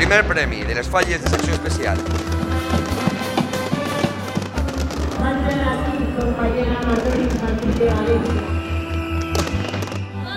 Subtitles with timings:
[0.00, 1.98] primer premi de les falles de secció especial.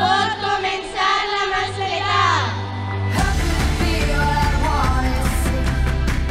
[0.01, 2.17] Pot començar la mascleta.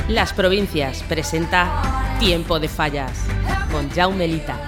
[0.09, 1.65] Las Provincias presenta
[2.21, 3.25] Tiempo de Fallas
[3.71, 4.59] con Jaume Lita.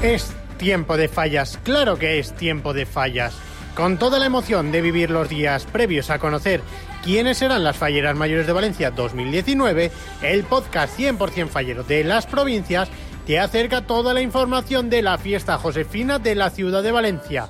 [0.00, 3.49] Es tiempo de fallas, claro que es tiempo de fallas.
[3.74, 6.60] Con toda la emoción de vivir los días previos a conocer
[7.02, 9.90] quiénes serán las falleras mayores de Valencia 2019,
[10.22, 12.88] el podcast 100% fallero de las provincias
[13.26, 17.48] te acerca toda la información de la fiesta josefina de la ciudad de Valencia.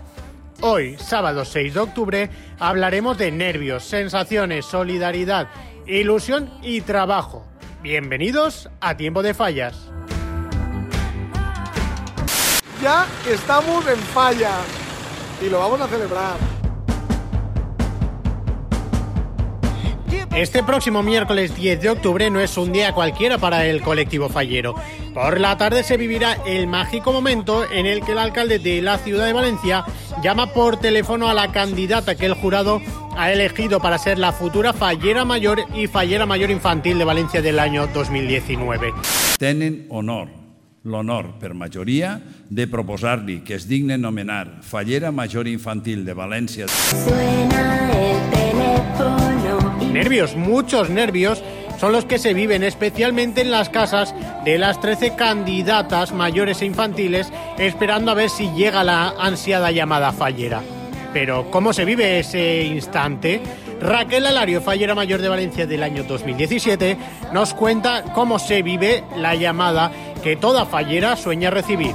[0.60, 5.48] Hoy, sábado 6 de octubre, hablaremos de nervios, sensaciones, solidaridad,
[5.87, 7.46] ilusión y trabajo.
[7.82, 9.91] Bienvenidos a Tiempo de Fallas.
[12.82, 14.52] Ya estamos en falla
[15.41, 16.37] y lo vamos a celebrar.
[20.35, 24.74] Este próximo miércoles 10 de octubre no es un día cualquiera para el colectivo fallero.
[25.13, 28.99] Por la tarde se vivirá el mágico momento en el que el alcalde de la
[28.99, 29.85] ciudad de Valencia
[30.23, 32.80] llama por teléfono a la candidata que el jurado
[33.16, 37.59] ha elegido para ser la futura fallera mayor y fallera mayor infantil de Valencia del
[37.59, 38.95] año 2019.
[39.37, 40.29] tenen honor,
[40.84, 47.90] l'honor per majoria, de proposar-li que es digne nomenar fallera major infantil de València Suena
[47.92, 49.92] el teléfono.
[49.92, 51.42] Nervios, muchos nervios,
[51.78, 54.14] son los que se viven especialmente en las casas
[54.45, 60.12] de las 13 candidatas mayores e infantiles esperando a ver si llega la ansiada llamada
[60.12, 60.62] fallera.
[61.12, 63.40] Pero, ¿cómo se vive ese instante?
[63.80, 66.98] Raquel Alario, fallera mayor de Valencia del año 2017,
[67.32, 69.91] nos cuenta cómo se vive la llamada
[70.22, 71.94] que toda fallera sueña recibir.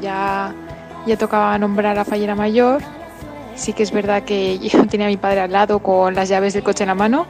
[0.00, 0.54] ya,
[1.06, 2.80] ya tocaba nombrar a Fallera Mayor.
[3.56, 6.52] Sí que es verdad que yo tenía a mi padre al lado con las llaves
[6.54, 7.26] del coche en la mano,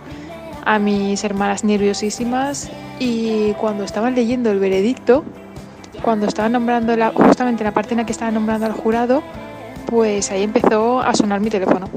[0.64, 2.68] a mis hermanas nerviosísimas
[2.98, 5.24] y cuando estaban leyendo el veredicto,
[6.02, 9.22] cuando estaban nombrando la, justamente en la parte en la que estaban nombrando al jurado,
[9.86, 11.88] pues ahí empezó a sonar mi teléfono.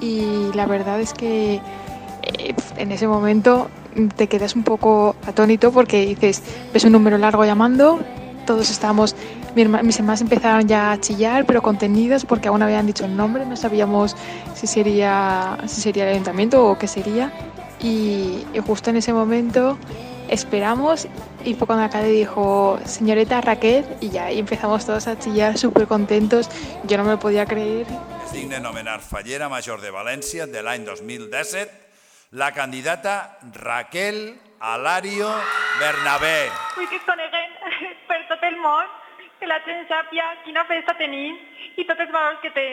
[0.00, 1.60] Y la verdad es que
[2.76, 3.70] en ese momento
[4.16, 8.00] te quedas un poco atónito porque dices, ves un número largo llamando,
[8.46, 9.14] todos estábamos,
[9.54, 13.56] mis hermanas empezaron ya a chillar, pero contenidos porque aún habían dicho el nombre, no
[13.56, 14.16] sabíamos
[14.54, 17.32] si sería, si sería el ayuntamiento o qué sería.
[17.80, 19.76] Y, y justo en ese momento
[20.28, 21.06] esperamos
[21.44, 25.86] y fue cuando alcalde dijo, señorita Raquel, y ya ahí empezamos todos a chillar súper
[25.86, 26.48] contentos.
[26.84, 27.86] Yo no me podía creer.
[28.24, 31.83] es digne nomenar fallera major de València de l'any 2017
[32.30, 35.30] la candidata Raquel Alario
[35.78, 36.50] Bernabé.
[36.76, 37.50] Vull que es coneguin
[38.08, 38.86] per tot el món,
[39.38, 41.36] que la gent sàpia quina festa tenim
[41.76, 42.68] i tots els valors que té.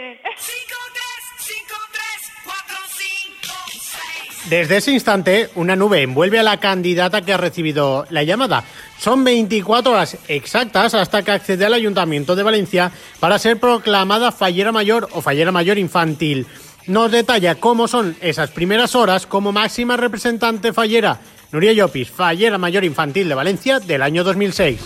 [4.49, 8.63] Desde ese instante, una nube envuelve a la candidata que ha recibido la llamada.
[8.97, 14.71] Son 24 horas exactas hasta que accede al Ayuntamiento de Valencia para ser proclamada fallera
[14.71, 16.47] mayor o fallera mayor infantil.
[16.87, 21.19] Nos detalla cómo son esas primeras horas como máxima representante fallera.
[21.51, 24.79] Nuria Llopis, fallera mayor infantil de Valencia del año 2006.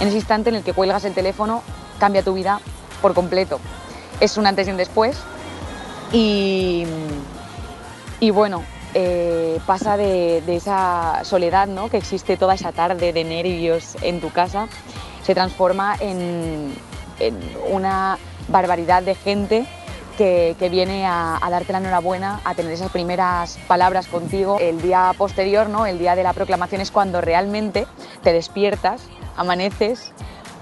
[0.00, 1.62] En ese instante en el que cuelgas el teléfono,
[1.98, 2.60] cambia tu vida
[3.00, 3.60] por completo.
[4.20, 5.16] Es un antes y un después.
[6.12, 6.84] Y,
[8.18, 11.88] y bueno, eh, pasa de, de esa soledad ¿no?
[11.88, 14.68] que existe toda esa tarde de nervios en tu casa,
[15.22, 16.74] se transforma en,
[17.70, 19.66] una barbaridad de gente
[20.16, 24.58] que, que viene a, a darte la enhorabuena, a tener esas primeras palabras contigo.
[24.60, 25.86] El día posterior, ¿no?
[25.86, 27.86] el día de la proclamación, es cuando realmente
[28.22, 29.02] te despiertas,
[29.36, 30.12] amaneces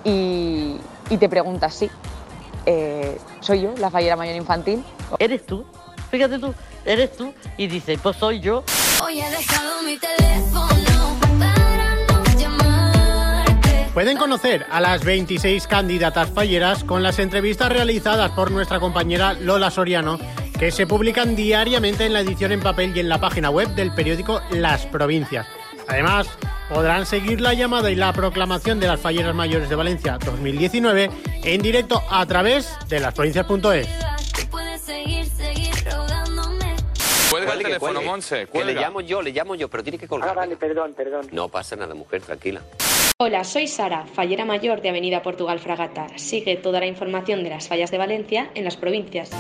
[0.05, 0.77] y,
[1.11, 1.91] y te preguntas, sí,
[2.67, 4.85] eh, ¿soy yo la fallera mayor infantil?
[5.19, 5.65] ¿Eres tú?
[6.11, 6.55] Fíjate tú,
[6.85, 7.33] eres tú.
[7.57, 8.65] Y dice, pues soy yo.
[9.03, 10.92] Hoy he dejado mi teléfono
[13.95, 19.71] Pueden conocer a las 26 candidatas falleras con las entrevistas realizadas por nuestra compañera Lola
[19.71, 20.19] Soriano,
[20.59, 23.93] que se publican diariamente en la edición en papel y en la página web del
[23.93, 25.47] periódico Las Provincias.
[25.89, 26.27] Además,
[26.73, 31.11] podrán seguir la llamada y la proclamación de las falleras mayores de Valencia 2019
[31.45, 34.22] en directo a través de lasprovincias.es.
[37.45, 38.47] Cuelga el teléfono, Monse.
[38.53, 40.31] Que le llamo yo, le llamo yo, pero tiene que colgar.
[40.31, 41.29] Ah, vale, perdón, perdón.
[41.33, 42.61] No pasa nada, mujer, tranquila.
[43.19, 46.07] Hola, soy Sara, fallera mayor de Avenida Portugal Fragata.
[46.17, 49.31] Sigue toda la información de las fallas de Valencia en las provincias.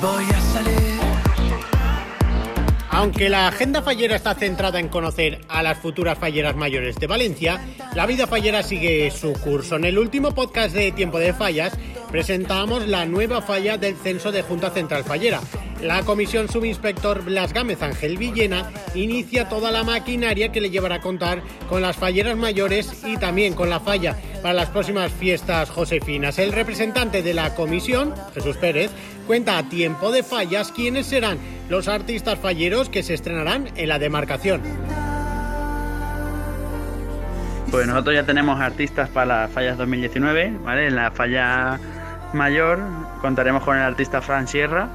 [2.94, 7.58] Aunque la agenda fallera está centrada en conocer a las futuras falleras mayores de Valencia,
[7.94, 9.76] la vida fallera sigue su curso.
[9.76, 11.76] En el último podcast de Tiempo de Fallas
[12.10, 15.40] presentamos la nueva falla del censo de Junta Central Fallera.
[15.82, 21.00] La comisión subinspector Blas Gámez Ángel Villena inicia toda la maquinaria que le llevará a
[21.00, 26.38] contar con las falleras mayores y también con la falla para las próximas fiestas josefinas.
[26.38, 28.92] El representante de la comisión, Jesús Pérez,
[29.26, 31.38] cuenta a tiempo de fallas quiénes serán
[31.68, 34.62] los artistas falleros que se estrenarán en la demarcación.
[37.72, 40.86] Pues nosotros ya tenemos artistas para las fallas 2019, ¿vale?
[40.86, 41.80] En la falla
[42.34, 42.78] mayor
[43.20, 44.88] contaremos con el artista Fran Sierra,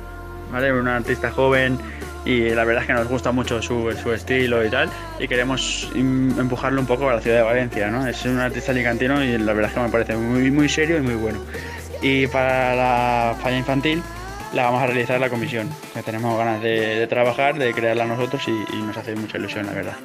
[0.52, 0.72] ¿vale?
[0.72, 1.78] Un artista joven
[2.26, 4.90] y la verdad es que nos gusta mucho su, su estilo y tal
[5.20, 8.06] y queremos empujarlo un poco a la ciudad de Valencia, ¿no?
[8.06, 11.02] Es un artista alicantino y la verdad es que me parece muy, muy serio y
[11.02, 11.40] muy bueno.
[12.02, 14.02] Y para la falla infantil
[14.54, 18.44] la vamos a realizar la comisión, que tenemos ganas de, de trabajar, de crearla nosotros
[18.48, 19.98] y, y nos hace mucha ilusión, la verdad.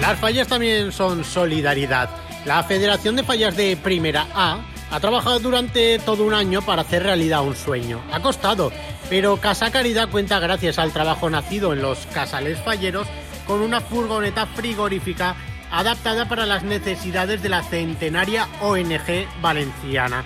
[0.00, 2.10] Las fallas también son solidaridad.
[2.44, 4.58] La Federación de Fallas de Primera A
[4.90, 8.02] ha trabajado durante todo un año para hacer realidad un sueño.
[8.12, 8.70] Ha costado,
[9.08, 13.08] pero Casa Caridad cuenta gracias al trabajo nacido en los casales falleros
[13.46, 15.36] con una furgoneta frigorífica
[15.70, 20.22] adaptada para las necesidades de la centenaria ONG valenciana.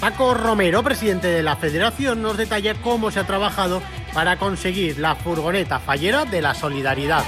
[0.00, 3.82] Paco Romero, presidente de la federación, nos detalla cómo se ha trabajado
[4.14, 7.22] para conseguir la furgoneta fallera de la solidaridad.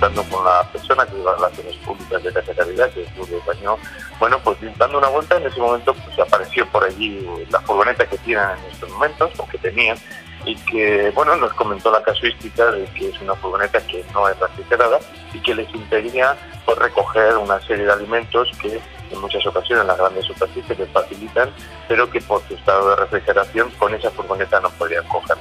[0.00, 3.76] Estando con la persona que lleva relaciones públicas de Casa Caridad, que es Julio Pañó,
[4.18, 8.16] bueno, pues dando una vuelta, en ese momento pues apareció por allí la furgoneta que
[8.16, 9.98] tienen en estos momentos, o que tenían,
[10.46, 14.38] y que, bueno, nos comentó la casuística de que es una furgoneta que no es
[14.38, 15.00] refrigerada
[15.34, 18.80] y que les impedía pues, recoger una serie de alimentos que
[19.10, 21.50] en muchas ocasiones las grandes superficies les facilitan,
[21.88, 25.36] pero que por su estado de refrigeración con esa furgoneta no podían coger.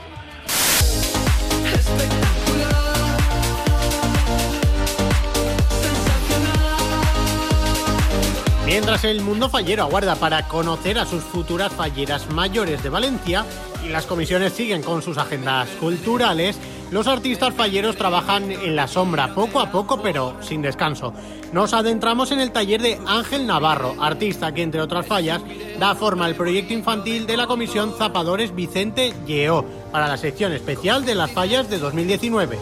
[8.70, 13.44] Mientras el mundo fallero aguarda para conocer a sus futuras falleras mayores de Valencia
[13.84, 16.56] y las comisiones siguen con sus agendas culturales,
[16.92, 21.16] los artistas falleros trabajan en la sombra poco a poco pero sin descanso.
[21.52, 25.42] Nos adentramos en el taller de Ángel Navarro, artista que entre otras fallas
[25.80, 31.06] da forma al proyecto infantil de la comisión Zapadores Vicente Lleó para la sección especial
[31.06, 32.60] de las fallas de 2019.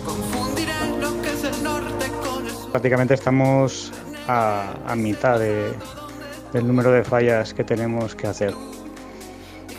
[2.71, 3.91] Prácticamente estamos
[4.27, 5.73] a, a mitad de-
[6.53, 8.53] del número de fallas que tenemos que hacer.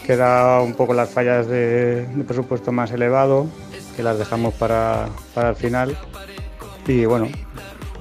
[0.07, 3.47] Queda un poco las fallas de, de presupuesto más elevado,
[3.97, 5.97] que las dejamos para, para el final.
[6.87, 7.29] Y bueno,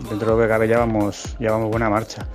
[0.10, 2.26] dentro de lo que cabe ya vamos, ya vamos buena marcha.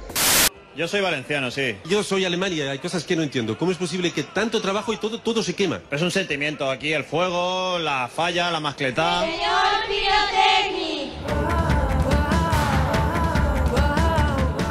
[0.76, 1.76] Yo soy valenciano, sí.
[1.84, 3.58] Yo soy alemán y hay cosas que no entiendo.
[3.58, 5.80] ¿Cómo es posible que tanto trabajo y todo, todo se quema?
[5.90, 9.22] Es un sentimiento aquí, el fuego, la falla, la mascletá.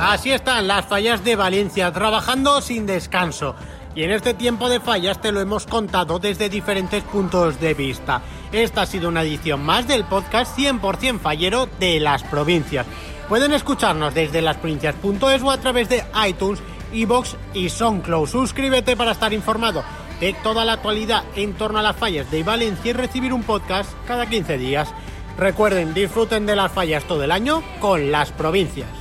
[0.02, 3.56] Así están las fallas de Valencia, trabajando sin descanso.
[3.94, 8.24] Y en este tiempo de fallas te lo hemos contado desde diferentes puntos de vista.
[8.52, 12.88] Esta ha sido una edición más del podcast 100% fallero de las provincias.
[13.30, 16.64] Pueden escucharnos desde lasprovincias.es o a través de iTunes,
[16.94, 18.28] iBox y SoundCloud.
[18.28, 19.84] Suscríbete para estar informado
[20.20, 23.92] de toda la actualidad en torno a las fallas de Valencia y recibir un podcast
[24.08, 24.92] cada 15 días.
[25.38, 29.01] Recuerden, disfruten de las fallas todo el año con las provincias.